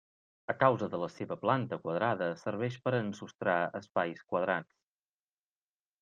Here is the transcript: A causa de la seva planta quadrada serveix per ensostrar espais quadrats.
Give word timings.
A 0.51 0.53
causa 0.61 0.87
de 0.91 0.99
la 1.01 1.09
seva 1.15 1.35
planta 1.41 1.77
quadrada 1.83 2.29
serveix 2.43 2.77
per 2.85 2.93
ensostrar 3.01 3.57
espais 3.81 4.23
quadrats. 4.33 4.73